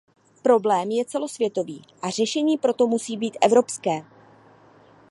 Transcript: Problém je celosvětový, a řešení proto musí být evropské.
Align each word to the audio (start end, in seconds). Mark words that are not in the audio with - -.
Problém 0.43 0.91
je 0.91 1.05
celosvětový, 1.05 1.81
a 2.01 2.09
řešení 2.09 2.57
proto 2.57 2.87
musí 2.87 3.17
být 3.17 3.37
evropské. 3.41 4.05